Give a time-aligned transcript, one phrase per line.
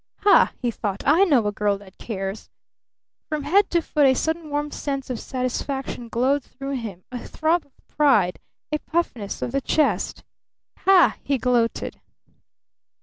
[0.21, 1.03] "Ha!" he thought.
[1.05, 2.49] "I know a girl that cares!"
[3.29, 7.67] From head to foot a sudden warm sense of satisfaction glowed through him, a throb
[7.67, 8.39] of pride,
[8.71, 10.23] a puffiness of the chest.
[10.87, 12.01] "Ha!" he gloated.